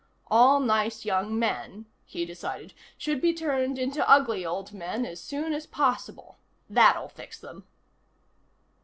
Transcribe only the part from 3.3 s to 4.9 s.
turned into ugly old